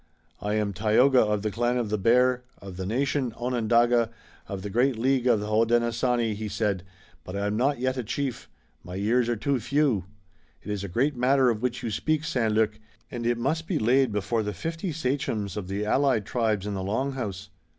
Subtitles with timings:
[0.41, 4.09] "I am Tayoga, of the clan of the Bear, of the nation Onondaga,
[4.47, 6.81] of the great League of the Hodenosaunee," he said,
[7.23, 8.49] "but I am not yet a chief.
[8.83, 10.05] My years are too few.
[10.63, 12.51] It is a great matter of which you speak, St.
[12.51, 12.79] Luc,
[13.11, 16.81] and it must be laid before the fifty sachems of the allied tribes in the
[16.81, 17.51] Long House.